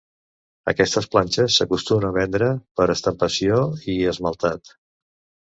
Aquestes 0.71 1.07
planxes 1.15 1.57
s'acostumaven 1.61 2.09
a 2.09 2.15
vendre 2.15 2.49
per 2.81 2.85
a 2.89 2.95
estampació 2.95 3.61
i 3.99 4.01
esmaltat. 4.15 4.75